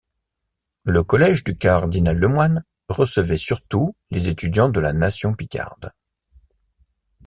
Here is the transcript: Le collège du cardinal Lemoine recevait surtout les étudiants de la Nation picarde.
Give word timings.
Le 0.83 1.03
collège 1.03 1.43
du 1.43 1.53
cardinal 1.53 2.17
Lemoine 2.17 2.63
recevait 2.89 3.37
surtout 3.37 3.95
les 4.09 4.29
étudiants 4.29 4.69
de 4.69 4.79
la 4.79 4.93
Nation 4.93 5.35
picarde. 5.35 5.91